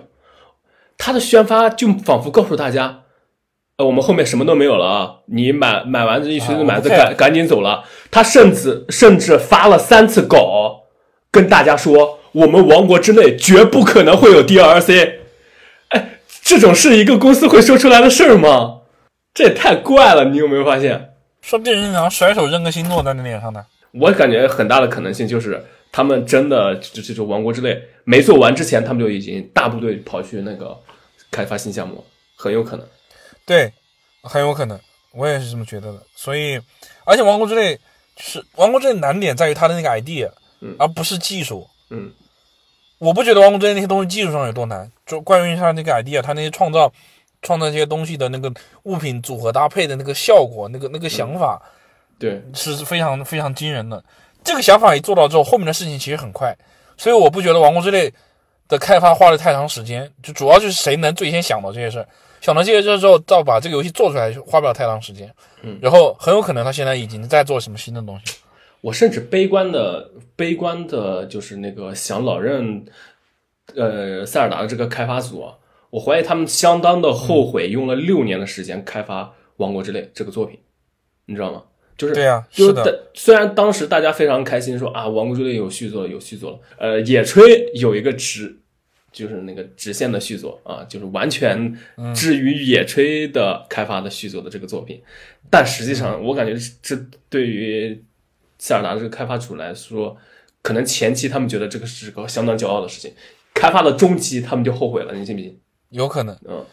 [1.05, 3.01] 它的宣发就仿佛告诉大家，
[3.75, 7.83] 呃，我们后面什么都没有了啊，你买买完这一群子买的我不 care 赶赶紧走了。
[8.09, 10.83] 他甚至甚至发了三次稿，
[11.29, 15.15] 跟大家说，我们王国之内绝不可能会有 DLC。
[15.89, 18.77] 哎，这种是一个公司会说出来的事儿吗？
[19.33, 21.09] 这也太怪了，你有没有发现？
[21.41, 23.65] 说不定人家甩手扔个星座在你脸上呢。
[23.91, 25.61] 我感觉很大的可能性就是，
[25.91, 30.77] 他们真的就就就王国之泪没做完之前，他们就已经大部队跑去那个
[31.33, 32.87] 开发新项目，很有可能。
[33.45, 33.73] 对，
[34.21, 34.79] 很有可能，
[35.11, 36.03] 我也是这么觉得的。
[36.15, 36.61] 所以，
[37.03, 37.75] 而且《王国之泪》
[38.17, 40.29] 是《王国之泪》难点在于它的那个 idea，、
[40.61, 41.67] 嗯而不是技术。
[41.89, 42.13] 嗯，
[42.99, 46.91] 我不觉得《王国之泪》那些东西技术上有多难，就关于它那个 idea，它那些创造
[47.41, 51.61] 创造这些东西的那个物品组合搭配的那个效果，那个那个想法
[52.17, 54.01] 对，是非常非常惊人的。
[54.43, 56.55] 这个想法一做到之后，后面的事情其实很快，
[56.97, 58.09] 所以我不觉得《王国之泪》
[58.73, 62.07] 的开发花了太长时间，就主要就是谁能最先想到这些事儿，
[62.41, 65.31] 想到这些事儿之后，到把这个游戏做出来，花不了太长时间。
[65.61, 68.35] 嗯然后很有可能他现在已经在做什么新的东西。
[68.81, 72.83] 我甚至悲观的悲观的就是那个想老任，
[73.75, 75.53] 呃，塞尔达的这个开发组啊，
[75.89, 79.23] 我怀疑他们相当的后悔用了六年的时间开发
[79.57, 80.59] 《王国之泪》这个作品，
[81.27, 81.63] 你知道吗？
[81.95, 86.59] 就是对啊，就是的，虽然当时大家非常开心说啊，《王国之泪》有续作了，有续作了。
[86.77, 88.59] 呃，野炊有一个直，
[89.13, 91.73] 就是那个直线的续作啊，就是完全
[92.13, 95.01] 至于野炊的开发的续作的这个作品。
[95.49, 96.97] 但实际上，我感觉这
[97.29, 98.03] 对于
[98.57, 100.17] 塞尔达这个开发组来说，
[100.61, 103.13] 可能前期他们觉得这个是个相当骄傲的事情，
[103.53, 105.59] 开发到中期他们就后悔了，你信不信？
[105.89, 106.35] 有可能。
[106.45, 106.65] 嗯，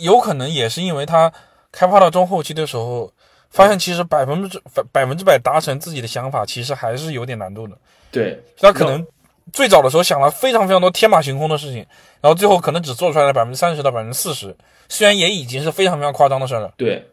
[0.00, 1.32] 有可能也是因为他
[1.72, 3.10] 开发到中后期的时候，
[3.48, 7.78] 发现其实百分之百百分之百达成自己的想法，其实还是有点难度的。
[8.10, 9.06] 对，他可能
[9.52, 11.78] 最早的时候想了非常非常多天马行空的事情，
[12.20, 14.56] 然后最后可能只做出来了百分之三十到百分之四十，
[14.88, 16.72] 虽然也已经是非常非常夸张的事儿了。
[16.76, 17.06] 对，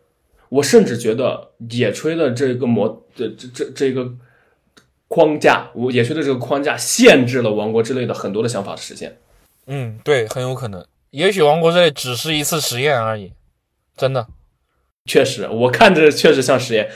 [0.50, 4.10] 我甚至觉得野炊的这个模，这这这这个
[5.08, 9.18] 框架，我野炊的这个框架限制了王国之类的很多的想法的实现。
[9.68, 13.34] 嗯，对，很有可能，也许王国之泪只是一次实验而已，
[13.96, 14.28] 真的。
[15.06, 16.90] 确实，我看着确实像实验，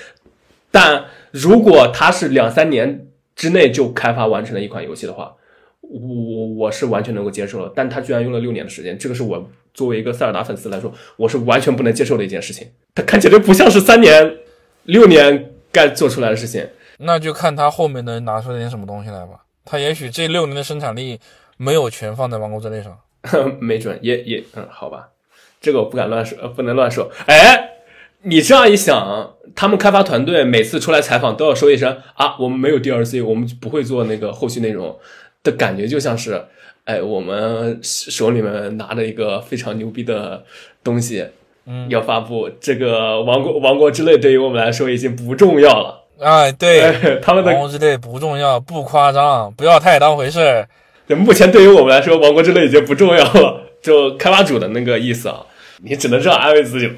[0.71, 3.07] 但如果它是两三年
[3.39, 5.33] 之内就开发完成的一款游戏的话，
[5.79, 7.71] 我我是完全能够接受的。
[7.73, 12.67] 但他居然用了六年的时间，这个是我作为一个塞尔达粉丝来说，我是完全不能接受的一件事情。
[12.93, 14.39] 他看起来不像是三年、
[14.83, 16.67] 六年该做出来的事情。
[16.97, 19.45] 那就看他后面能拿出点什么东西来吧。
[19.63, 21.17] 他也许这六年的生产力
[21.55, 22.99] 没有全放在王国之泪上，
[23.61, 25.07] 没准也也嗯，好吧，
[25.61, 27.09] 这个我不敢乱说，呃不能乱说。
[27.25, 27.68] 哎，
[28.23, 34.97] 你这样一想，他们开发团队每次出来采访都要说一声啊，我们没有 DLC，我们不会做那个后续内容
[35.43, 36.43] 的感觉，就像是
[36.83, 40.43] 哎，我们手里面拿着一个非常牛逼的
[40.83, 41.25] 东西，
[41.65, 46.03] 嗯，要发布这个王国王国之泪，对于我们来说已经不重要了。
[46.19, 50.67] 哎，对，哎他们的王国之泪不重要，不夸张，不要太当回事儿。
[51.15, 53.63] 目前对于我们来说，王国之泪已经不重要了。
[53.81, 55.45] 就开发组的那个意思啊，
[55.83, 56.95] 你只能这样安慰自己了。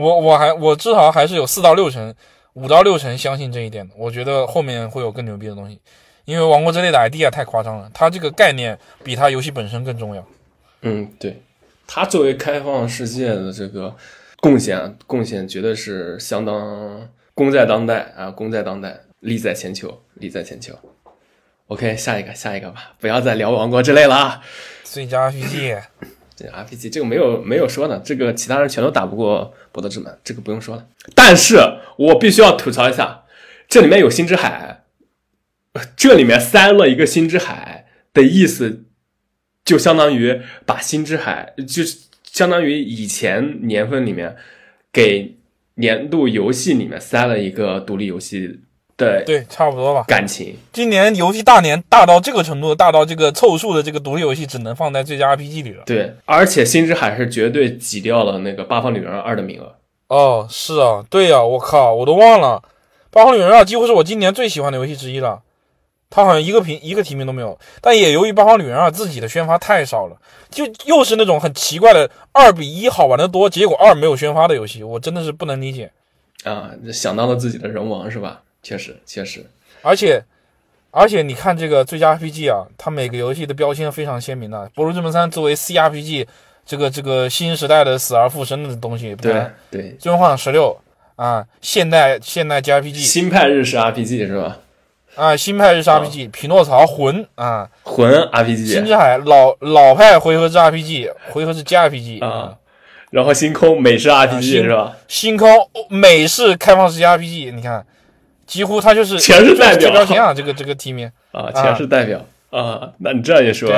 [0.00, 2.14] 我我还我至少还是有四到六成，
[2.54, 3.94] 五到六成相信这一点的。
[3.96, 5.78] 我觉得后面会有更牛逼的东西，
[6.24, 10.26] 因为王国之泪的 idea 太夸张了，它这个概念比它游戏本身更重要。
[10.82, 11.42] 嗯，对，
[11.86, 13.94] 它作为开放世界的这个
[14.40, 20.72] 贡献，贡献绝对是相当功在当代啊，功在当代，利在千秋，利在千秋。
[21.66, 24.42] OK，下一个，下一个吧，不要再聊王国之泪了啊。
[24.82, 25.78] 最佳 RPG，
[26.48, 30.86] RPG 这个没有没有说呢，这个其他人全都打不过博德之门，这个不用说了。
[31.14, 31.58] 但是
[31.98, 33.24] 我必须要吐槽一下，
[33.68, 34.84] 这里面有星之海，
[35.96, 38.84] 这里面塞了一个星之海的意思，
[39.64, 41.82] 就相当于把星之海，就
[42.24, 44.36] 相当于以前年份里面
[44.92, 45.36] 给
[45.74, 48.60] 年度游戏里面塞了一个独立游戏
[49.00, 50.04] 的对，差不多吧。
[50.06, 50.56] 感情。
[50.72, 55.82] 今年游戏大年大到这个程度，大到这个凑数的这个独立游戏只能放在最佳 RPG 里了。
[55.86, 59.74] 对，而且星之海是绝对挤掉了那个《八方旅人二》的名额。
[60.08, 62.62] 哦，是啊，对呀、我靠，我都忘了，
[63.10, 65.40] 《八方旅人二》几乎是我今年最喜欢的游戏之一了。
[66.12, 70.16] 它好像一个评一个提名都没有，但也由于《八方旅人二》自己的宣发太少了，
[70.50, 75.92] 就又是那种很奇怪的二比一好玩的多，结果二没有宣发的游戏，我真的是不能理解。
[76.42, 78.42] 啊，想到了自己的人王是吧？
[78.62, 79.44] 确实，确实，
[79.82, 80.22] 而且，
[80.90, 84.58] 而且你看这个最佳 RPG 啊，它每个游戏的标签非常鲜明的。
[84.70, 86.26] 《博如之门三》作为 CRPG，
[86.66, 90.76] 这个这个新时代的死而复生的东西，不对谈对，最终幻想十六》
[91.22, 94.58] 啊，现代现代 JRPG 新派日式 RPG 是吧？
[95.16, 102.56] 啊，新派日式 RPG，匹诺曹魂啊，魂 RPG 之海老老派回合制 RPG，回合制 JRPG 啊，
[103.10, 104.96] 然后星空美式 RPG 星是吧？
[105.08, 105.48] 星空
[105.88, 107.84] 美式开放世界 RPG，你看，
[108.50, 109.92] 几乎他就是全是代表。
[109.92, 111.10] 啊，这个这个提名。
[111.30, 112.26] 啊，全是代表。
[112.50, 112.92] 啊。
[112.98, 113.70] 那你这样一说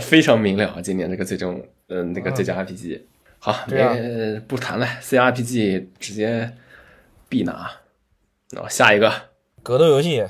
[0.00, 0.80] 非常明了。
[0.82, 3.02] 今年这个最终，嗯，那个最佳 RPG，
[3.38, 3.92] 好，对啊。
[3.92, 6.50] 没不谈了，CRPG 直接
[7.28, 7.70] 必拿。
[8.50, 9.12] 然后下一个。
[9.62, 10.24] 格斗游戏，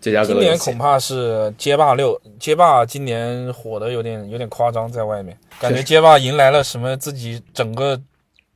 [0.00, 5.36] 最佳格今年恐怕是街霸六，街霸今年火的有点有点夸张，在外面。
[5.60, 8.00] 感觉街霸迎来了什么自己整个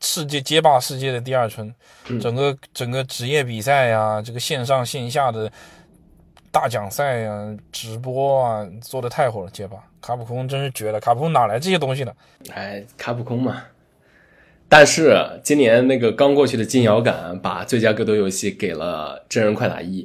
[0.01, 1.73] 世界街霸世界的第二春，
[2.09, 5.51] 嗯整个整个职业比赛呀、这个线上线下的
[6.51, 9.51] 大奖赛呀、直播啊，做的太火了。
[9.51, 12.13] 街霸，卡普空真是绝了，卡普空哪来这些东西呢？
[12.55, 13.65] 哎，卡普空嘛。
[14.69, 20.03] 但是今年那个刚过去的金摇杆把最佳格斗游戏给了《真人快打一》。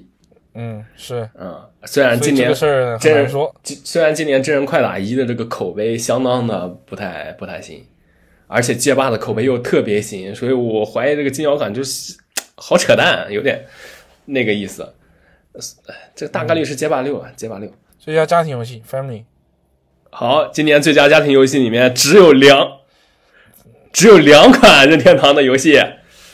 [0.56, 3.54] 嗯，是，嗯，虽然今年真人说。
[3.64, 7.86] 虽然今年真人快打一的这个口碑相当的不太不太行，
[8.54, 12.16] 而且街霸的口碑又特别行，所以我怀疑这个金摇杆就是
[12.56, 13.66] 好扯淡，有点
[14.26, 14.84] 那个意思。
[15.54, 15.62] 呃
[16.16, 17.72] 这大概率是街霸六啊，街霸六。
[17.98, 19.24] 最佳家庭游戏 Family，
[20.12, 22.80] 好，今年最佳家庭游戏里面只有两，
[23.92, 25.78] 只有两款任天堂的游戏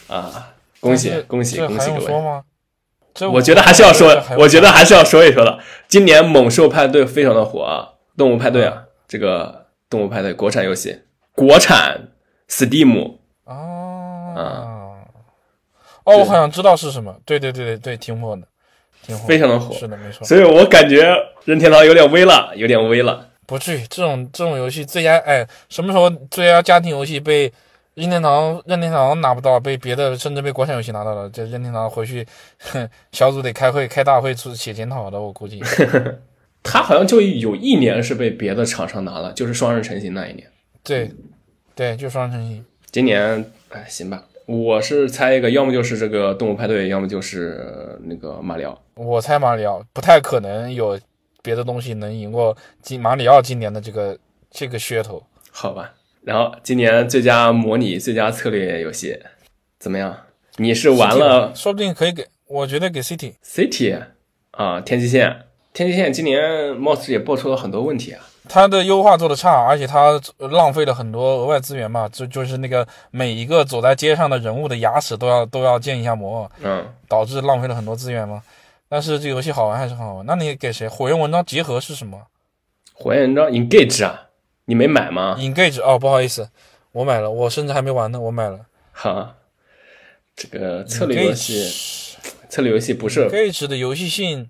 [0.08, 0.54] 啊！
[0.80, 3.28] 恭喜恭喜恭喜各位！
[3.34, 5.60] 我觉得还是要说我觉得还是要说一说的。
[5.88, 11.00] 今年猛兽派对非常的火啊，动物派对啊，这个动物派对国产游戏，
[11.40, 12.10] 国产
[12.50, 13.56] Steam 啊
[14.36, 14.98] 啊
[16.04, 17.16] 哦，我好像知道是什么。
[17.24, 18.42] 对对对对对，挺火的，
[19.02, 20.28] 挺火，非常的火是的，没错。
[20.28, 23.26] 所以我感觉任天堂有点微了，有点微了。
[23.46, 27.50] 不至于，这种这种游戏最佳哎，什么时候最佳家庭游戏被
[27.94, 32.28] 任天堂任天堂拿不到，被别的甚至被国产游戏拿到了，这任天堂回去
[32.60, 35.62] 哼 小组得开会开大会出写检讨的，我估计。
[36.62, 40.46] 他好像就有一年是被别的厂商拿了，就是双人成型那一年。
[40.84, 41.10] 对，
[41.80, 42.66] 对，就双城星。
[42.92, 48.78] 今年哎，行吧，我是猜一个，要么就是这个动物派对，要么就是那个马里奥。
[48.96, 51.00] 我猜马里奥不太可能有
[51.42, 54.20] 别的东西能赢过今马里奥今年的这个
[54.52, 55.24] 这个噱头。
[55.52, 59.18] 好吧，然后今年最佳模拟、最佳策略游戏
[59.80, 60.14] 怎么样？
[60.58, 63.36] 你是玩了说不定可以给，我觉得给 City。
[63.42, 63.98] City
[64.52, 68.28] 啊，天际线，天际线今年貌似也爆出了很多问题啊。
[68.50, 78.42] 它的优化做的差，而且它浪费了很多额外资源嘛，就就是那个每一个走在街上的人物的牙齿都要都要建一下模，嗯，导致浪费了很多资源嘛。
[78.90, 80.26] 但是这游戏好玩还是很好玩。
[80.26, 80.88] 那你给谁？
[80.88, 82.26] 火焰文章结合是什么
[82.94, 84.30] 火焰文章 Engage 啊，
[84.66, 86.50] 你没买吗？？Engage 哦，不好意思，
[86.92, 88.66] 我买了，我甚至还没玩呢，我买了。
[88.92, 89.36] 哈，
[90.36, 94.50] 这个策略游戏，Engage 策略游戏不是 Engage 的游戏性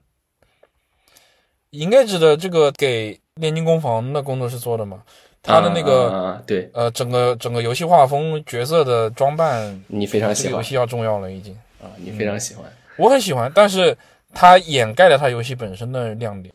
[1.72, 5.02] ，Engage 的这个给炼金工坊的工作室做的嘛，
[5.42, 11.54] 他的那个、对呃整个整个游戏画风、角色的装扮，你非常喜欢这个游戏要重要了已经。
[11.82, 12.66] 啊，你非常喜欢，
[12.98, 13.98] 我很喜欢，但是
[14.34, 16.54] 它掩盖了它游戏本身的亮点。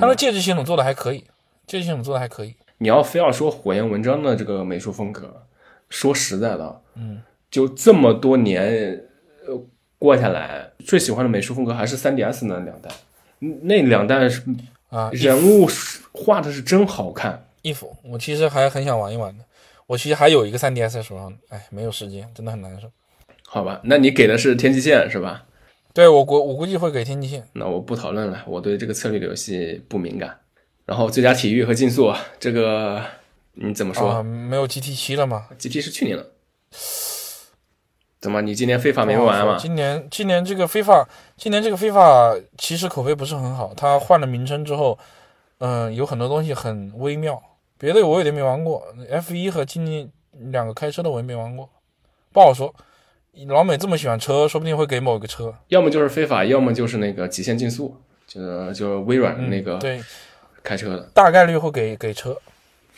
[0.00, 0.14] 它的？
[0.16, 1.18] 介质系统做的还可以，
[1.66, 2.54] 介质系统做的还可以。
[2.78, 5.32] 你要非要说火焰文章的这个美术风格，
[5.88, 9.00] 说实在的，嗯，就这么多年
[9.46, 9.56] 呃
[9.96, 12.90] 过下来，最喜欢的美术风格还是 3DS 那两代，
[13.38, 14.42] 嗯那两代是
[14.94, 15.68] 啊人物
[16.12, 17.48] 画的是真好看。
[17.62, 19.44] 衣服我其实还很想玩一玩的，
[19.86, 22.90] 我其实还有一个 3DS 在手上，哎，没有时间，真的很难受。
[23.46, 25.46] 好吧，那你给的是天际线是吧？
[25.92, 27.46] 对我估我估计会给天际线。
[27.54, 30.38] 那我不讨论了，我对这个策略的游戏不敏感。
[30.84, 33.02] 然后最佳体育和竞速，这个
[33.54, 36.32] 你怎么说、啊，没有 GT 七了吗？g t 是去年的，
[38.24, 39.58] 怎么你今年非法没玩吗？
[39.60, 41.06] 今年今年这个非法，
[41.36, 43.74] 今年这个非法其实口碑不是很好。
[43.76, 44.98] 它换了名称之后，
[45.58, 47.38] 嗯、有很多东西很微妙。
[47.76, 50.08] 别的我有点没玩过，F 一和今年
[50.50, 51.68] 两个开车的我也没玩过，
[52.32, 52.74] 不好说。
[53.46, 55.54] 老美这么喜欢车，说不定会给某个车。
[55.68, 57.94] 要么就是非法，要么就是那个极限竞速，
[58.26, 60.00] 就是就是微软的那个嗯对，
[60.62, 61.10] 开车的。
[61.12, 62.34] 大概率会给给车。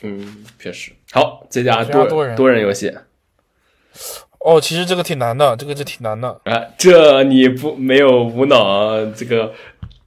[0.02, 0.92] 嗯，确实。
[1.10, 2.96] 好，最佳最佳多多人多人游戏
[4.46, 6.28] 哦，其实这个挺难的，这个就挺难的。
[6.44, 9.52] 啊，这你不没有无脑这个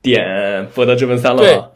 [0.01, 0.25] 点
[0.67, 1.69] 《博德之门三》了对吗？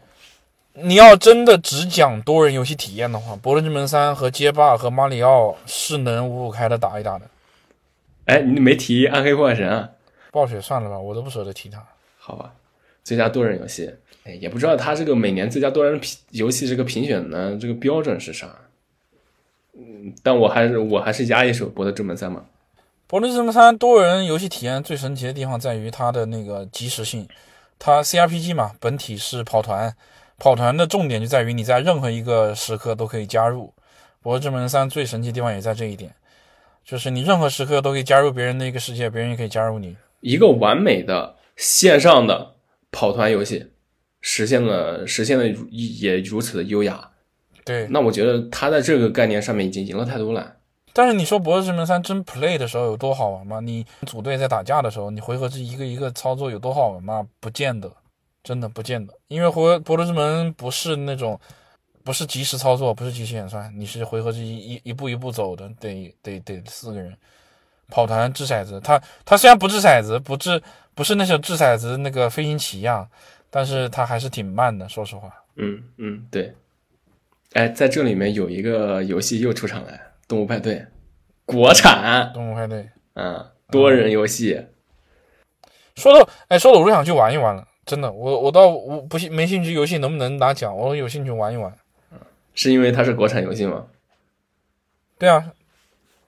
[0.75, 7.25] 你要真的只讲多人游戏体验的话，《博德之门三》和街霸和马里奥是能五五开的打一打的。
[8.27, 9.89] 哎，你没提《暗黑破坏神》啊？
[10.31, 11.83] 暴雪算了吧，我都不舍得提它。
[12.17, 12.53] 好吧，
[13.03, 18.47] 最佳多人游戏，哎，也不知道他这个每年最佳多人评游戏这个评选的这个标准是啥。
[19.77, 22.39] 嗯，但我还是我还是压一手《博德之门三》嘛。
[23.13, 27.27] 《博德之门三》多人游戏体验最神奇的地方在于它的那个即时性，
[27.77, 29.95] 它 CRPG 嘛，本体是跑团，
[30.39, 33.67] 跑团的重点就在于你在任何一个时刻都可以加入。
[34.23, 36.15] 《博德之门三》最神奇的地方也在这一点，
[36.83, 39.95] 就是你任何时刻都可以加入别人的一个世界，别人也可以加入你。
[40.21, 42.55] 一个完美的线上的
[42.91, 43.73] 跑团游戏，
[44.21, 47.11] 实现了实现了也如此的优雅。
[47.63, 50.55] 对，那我觉得他在这个概念上面已经赢了太多了。
[50.93, 53.59] 但是你说《博德之门三》真 play 的时候有多好玩吗？
[53.59, 57.27] 你组队在打架的时候，你回合制一个一个操作有多好玩吗？
[57.39, 57.91] 不见得，
[58.43, 59.13] 真的不见得。
[59.27, 61.39] 因为回博德之门不是那种，
[62.03, 67.17] 不是即时操作，不是即时演算，你是回合制一一一步一步走的，得得得四个人。
[67.89, 70.61] 跑团掷骰子，它它虽然不掷骰子，不掷
[70.95, 73.07] 不是那种掷骰子那个飞行棋一样，
[73.49, 75.31] 但是它还是挺慢的，说实话。
[75.55, 76.53] 嗯嗯，对。
[77.53, 79.91] 哎，在这里面有一个游戏又出场了，
[80.33, 80.77] 《动物派对》，
[81.45, 84.65] 国产，动物派对嗯，多人游戏。
[85.95, 91.71] 说到哎，说的我都想去玩一玩了，真的，我我倒我不信没兴趣游戏能不能拿奖，我有兴趣玩一玩。
[92.55, 93.85] 是因为它是国产游戏吗？
[95.19, 95.51] 对啊，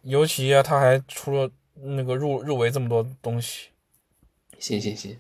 [0.04, 3.70] 尤其啊，它还出了那个入入围这么多东西，
[4.60, 5.18] 行行行，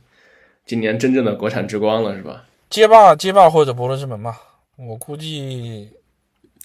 [0.64, 2.45] 今年真正的国产之光了是吧？
[2.70, 4.39] 街霸街霸或者博德之门吧，
[4.76, 5.89] 我估计，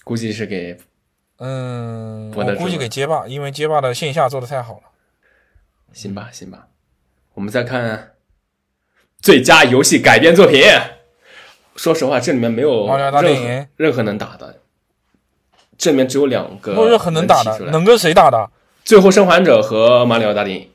[0.03, 0.77] 估计是给
[1.43, 4.81] 嗯，我估计给街霸，因为街霸的线下做的太好了。
[5.91, 6.67] 行吧行吧。
[7.33, 8.11] 我们再看
[9.19, 10.63] 最佳游戏改编作品。
[11.75, 12.87] 说实话，这里面没有
[13.75, 14.59] 任何能打的，
[15.79, 18.51] 这里面只有两个没有任何能打的能跟谁打的？
[18.83, 20.69] 最后生还者和马里奥大电影，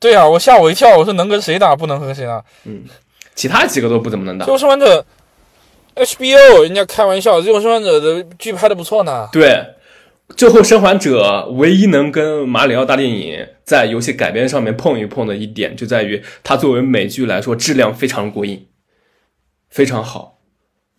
[0.00, 2.44] 对啊，我吓我一跳，我说能跟谁打，不能和谁打。
[2.64, 2.84] 嗯
[3.36, 4.52] 其他几个都不怎么能打最。
[4.54, 5.04] 后生还者，
[5.96, 9.26] HBO 人家开玩笑，《最后生还者》的剧拍的不错呢。
[9.32, 9.48] 对，
[10.36, 18.66] 《最后生还者》唯一能跟马里奥大电影在游戏改编上面碰一碰的一点，就在于它作为美剧来说，质量非常过硬，
[19.70, 20.38] 非常好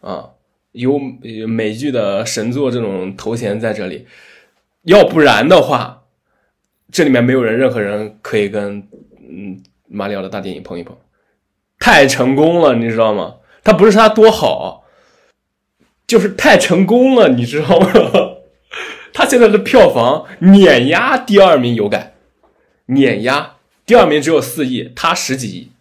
[0.01, 0.31] 啊，
[0.71, 0.97] 有
[1.47, 4.07] 美剧的神作这种头衔在这里。
[4.81, 6.05] 要不然的话，
[6.91, 8.77] 这里面没有人，任何人可以跟
[9.29, 10.97] 嗯马里奥的大电影碰一碰，
[11.77, 13.35] 太成功了，你知道吗？
[13.63, 14.85] 它不是它多好。
[16.07, 17.91] 就是太成功了，你知道吗？
[19.13, 22.13] 他现在的票房碾压第二名有改，
[22.85, 23.55] 碾压
[23.85, 25.71] 第二名只有四亿，他十几亿，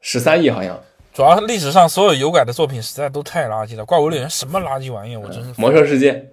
[0.00, 0.80] 十三亿好像。
[1.12, 5.52] 主要历史上所有有改的作品实在都太垃圾了，《怪物猎人》什么垃圾玩意儿，我真是。
[5.56, 6.28] 魔兽世界，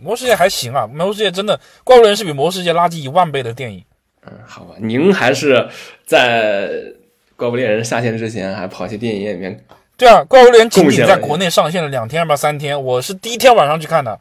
[0.00, 3.84] 魔兽世界还行啊，魔兽世界真的，《怪物猎人》是比魔兽世界垃圾一万倍的电影。
[4.26, 5.68] 嗯，好吧，您还是
[6.06, 6.68] 在
[7.36, 9.64] 《怪物猎人》下线之前，还跑去电影院里面。
[10.00, 14.18] 对啊，《怪物猎人》仅仅在国内上线了两天吧，三天，我是第一天晚上去看的，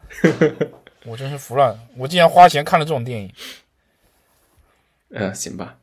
[1.07, 3.31] 我真是服了，我竟然花钱看了这种电影。
[5.11, 5.77] 嗯，行吧，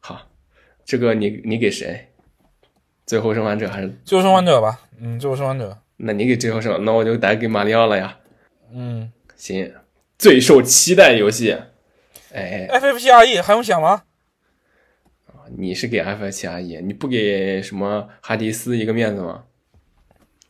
[0.00, 0.22] 好，
[0.86, 2.08] 这个你你给谁？
[3.04, 4.80] 最后生还者还是最后生还者吧？
[4.98, 5.76] 嗯，最后生还者。
[5.98, 8.16] 那你给最后生，那我就打给马里奥了呀。
[8.72, 9.70] 嗯，行，
[10.18, 11.58] 最受期待游戏，
[12.32, 14.04] 哎，FFCRE 还用想吗？
[15.56, 19.42] 你是给 F 七 R E，你不给什么哈迪斯一个面子吗？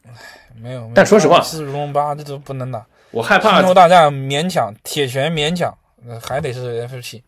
[0.07, 0.13] 唉，
[0.61, 0.91] 没有。
[0.95, 2.87] 但说实话，四如龙八这都不能打。
[3.11, 3.63] 我害怕。
[3.73, 5.77] 大战勉强，铁拳勉强，
[6.23, 7.23] 还得是 F 七。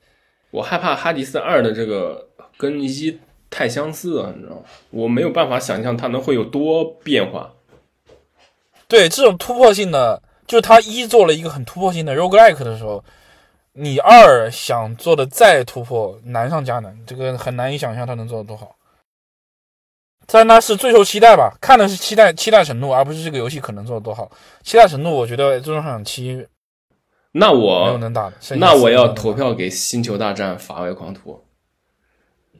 [0.51, 3.18] 我害怕哈迪斯二的这个跟一
[3.49, 4.62] 太相似了，你知道吗？
[4.91, 7.53] 我没有办法想象它能会有多变化。
[8.87, 13.03] 对，这种突破性的，就是他一做了一个很突破性的 roguelike 的时候。
[13.75, 18.77] 你二想做的再突破，难上加难，这个很难以想象他能做的多好。
[20.27, 21.57] 但那是最受期待吧？
[21.59, 24.31] 看的是期待期待程度，而不是这个游戏可能做的多好。
[24.62, 26.47] 期待程度，我觉得最终幻想七，
[27.33, 28.37] 那我没有能打的。
[28.57, 31.33] 那我要投票给《星球大战：法外狂徒》。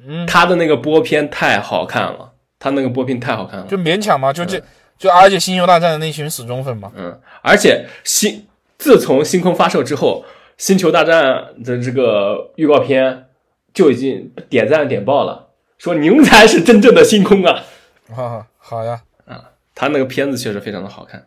[0.07, 4.59] 嗯，他的那个播片太好看了，他那个播片太好看了，就勉强嘛，就这
[4.99, 8.47] 就而且《星球大战》的那群死忠粉嘛，嗯，而且星
[8.79, 10.25] 自从星空发售之后。
[10.57, 13.27] 星球大战的这个预告片
[13.75, 15.49] 就已经点赞点爆了，
[15.79, 17.65] 说您才是真正的星空啊！
[18.15, 21.27] 啊，好呀，啊，他那个片子确实非常的好看。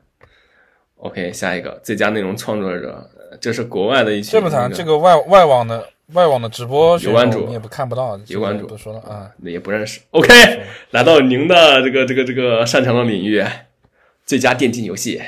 [0.97, 3.09] OK，下一个最佳内容创作者，
[3.41, 4.31] 这是国外的一些。
[4.31, 9.99] 这么谈，这个外外网的外网的直播有关主，你也不看不到，有关主不说了啊，也不认识。
[10.11, 10.29] OK，
[10.91, 13.43] 来到您的这个这个这个擅长的领域，
[14.25, 15.21] 最佳电竞游戏。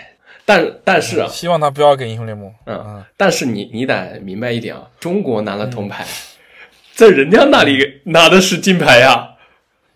[0.48, 2.50] 但但是啊，希望他不要给英雄联盟。
[2.66, 6.06] 嗯嗯，但是你你得明白一点啊，中国拿了铜牌，
[6.96, 9.32] 在人家那里拿的是金牌呀，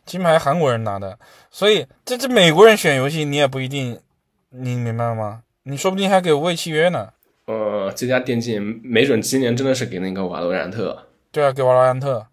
[0.05, 1.17] 金牌韩国人拿的，
[1.49, 3.97] 所以这这美国人选游戏你也不一定，
[4.49, 5.43] 你明白吗？
[5.63, 7.07] 你说不定还给无畏契约呢。
[7.45, 11.07] 呃，这家电竞没准今年真的是给那个瓦罗兰特。
[11.31, 12.27] 对啊，给瓦罗兰特，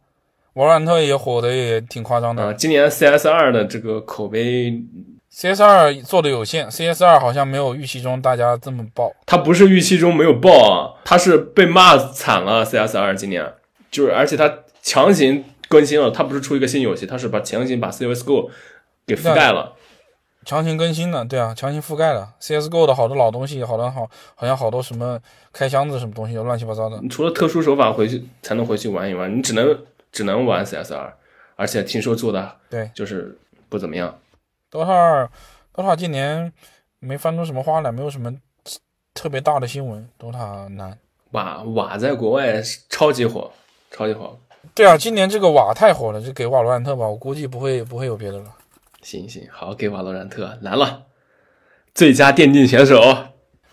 [0.55, 2.43] 瓦罗兰特也火的也挺夸张的。
[2.43, 4.83] 啊，今年 CS 二的这个口碑。
[5.31, 9.13] CS 二做的有限，CS 二好像没有预期中大家这么爆。
[9.27, 12.65] 它不是预期中没有爆啊，它是被骂惨了。
[12.65, 13.53] CS 二今年
[13.91, 14.53] 就是，而且它
[14.83, 18.51] 强行更新了，它不是出一个新游戏，它是把强行把 CSGO
[19.07, 19.75] 给覆盖了。
[20.45, 25.21] 强行更新的，对啊，强行覆盖了 CSGO 的好多老东西，好多好，好像好多什么
[25.53, 26.99] 开箱子什么东西，乱七八糟的。
[27.03, 29.79] 你除了特殊手法回去才能回去玩一玩，你只能
[30.11, 31.15] 只能玩 CS 二，
[31.55, 34.19] 而且听说做的对就是不怎么样。
[34.71, 35.29] 多少
[35.73, 36.53] 多少今年
[36.99, 38.35] 没翻出什么花来，没有什么
[39.15, 40.07] 特别大的新闻。
[40.19, 40.99] 多塔难
[41.31, 43.51] 瓦瓦在国外超级火，
[43.91, 44.39] 超级火。
[44.75, 47.07] 对啊，今年这个瓦太火了，就给瓦罗兰特吧。
[47.07, 48.45] 我估计不会不会有别的了。
[49.03, 51.05] 行行，好，给瓦罗兰特难了。
[51.95, 53.01] 最佳电竞选手，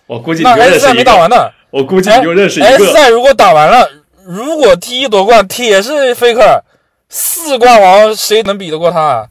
[0.08, 1.36] 我估计那 S 赛没打完呢。
[1.72, 2.70] 我估计你就认识一个。
[2.70, 3.90] S 赛如果打完了，
[4.24, 6.62] 如果 T 一夺冠，铁是 Faker
[7.10, 9.30] 四冠王，谁能比得过他啊？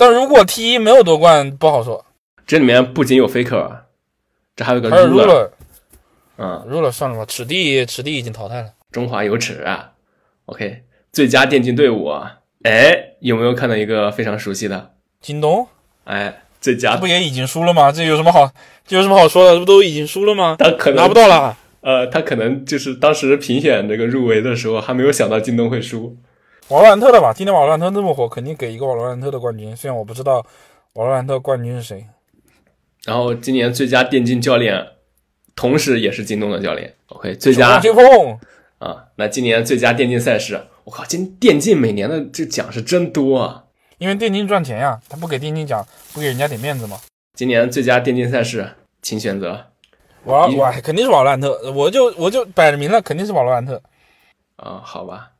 [0.00, 2.06] 但如果 T 一没有夺冠，不好说。
[2.46, 3.70] 这里面不仅有 Faker，
[4.56, 5.50] 这还有个 Ruler。
[6.38, 8.68] 嗯，Ruler 算了吧，尺地尺地已经淘汰了。
[8.90, 9.90] 中华有尺啊。
[10.46, 12.10] OK，最佳电竞队伍，
[12.62, 15.68] 哎，有没有看到一个非常熟悉的京东？
[16.04, 17.92] 哎，最佳不也已经输了吗？
[17.92, 18.50] 这有什么好？
[18.86, 19.52] 这有什么好说的？
[19.52, 20.56] 这不都已经输了吗？
[20.58, 21.58] 他可能拿不到了。
[21.82, 26.16] 呃，他可能就是当时评选这个入围的时候，还没有想到京东会输。
[26.70, 29.74] 瓦罗兰特的吧，今天瓦罗兰特那么火，肯定给一个瓦罗兰特的冠军。
[29.74, 30.36] 虽然我不知道
[30.92, 32.06] 瓦罗兰特冠军是谁。
[33.04, 34.86] 然后今年最佳电竞教练，
[35.56, 36.94] 同时也是京东的教练。
[37.08, 38.38] OK，最佳秋风
[38.78, 43.64] 啊，那今年最佳电竞赛事，我靠，今电竞每年的这奖是真多啊！
[43.98, 47.00] 因为电竞赚钱呀，他不给电竞奖，不给人家点面子吗？
[47.34, 49.66] 今年最佳电竞赛事，请选择。
[50.24, 53.82] 一瓦瓦肯定是瓦罗兰特，我就我就摆着明了，肯定是瓦罗兰特。
[54.54, 55.30] 啊、好吧，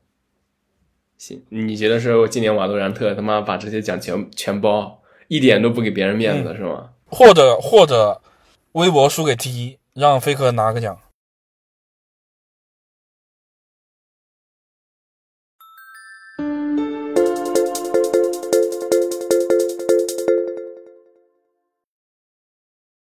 [1.21, 6.89] 行，你觉得是今年瓦洛兰特他妈把这些奖全全包，一点都不给别人面子、是吗？
[7.05, 8.19] 或者或者
[8.71, 10.97] 微博输给 T 一，让飞科拿个奖。